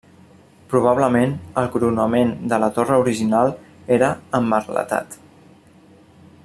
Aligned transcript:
Probablement, 0.69 1.35
el 1.63 1.69
coronament 1.75 2.33
de 2.53 2.61
la 2.65 2.71
torre 2.79 2.99
original 3.05 3.53
era 3.99 4.11
emmerletat. 4.41 5.19